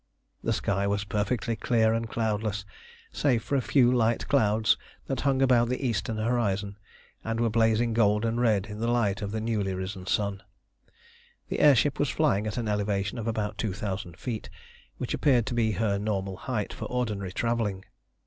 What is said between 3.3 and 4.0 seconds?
for a few